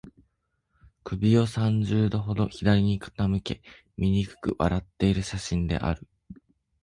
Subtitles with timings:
[1.03, 3.61] 首を三十度ほど左に傾け、
[3.97, 6.07] 醜く笑っている写真である